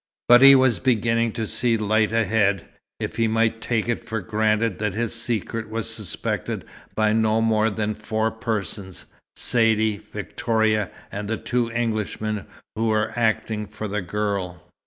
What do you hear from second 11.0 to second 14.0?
and the two Englishmen who were acting for